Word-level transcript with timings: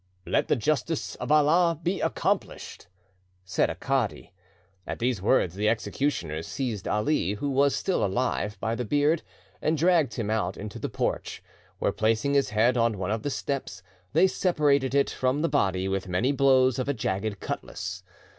"Let 0.25 0.47
the 0.47 0.55
justice 0.55 1.13
of 1.17 1.31
Allah 1.31 1.79
be 1.83 2.01
accomplished!" 2.01 2.87
said 3.45 3.69
a 3.69 3.75
cadi. 3.75 4.33
At 4.87 4.97
these 4.97 5.21
words 5.21 5.53
the 5.53 5.69
executioners 5.69 6.47
seized 6.47 6.87
Ali, 6.87 7.33
who 7.33 7.51
was 7.51 7.75
still 7.75 8.03
alive, 8.03 8.59
by 8.59 8.73
the 8.73 8.83
beard, 8.83 9.21
and 9.61 9.77
dragged 9.77 10.15
him 10.15 10.31
out 10.31 10.57
into 10.57 10.79
the 10.79 10.89
porch, 10.89 11.43
where, 11.77 11.91
placing 11.91 12.33
his 12.33 12.49
head 12.49 12.77
on 12.77 12.97
one 12.97 13.11
of 13.11 13.21
the 13.21 13.29
steps, 13.29 13.83
they 14.13 14.25
separated 14.25 14.95
it 14.95 15.11
from 15.11 15.43
the 15.43 15.49
body 15.49 15.87
with 15.87 16.07
many 16.07 16.31
blows 16.31 16.79
of 16.79 16.89
a 16.89 16.95
jagged 16.95 17.39
cutlass. 17.39 18.01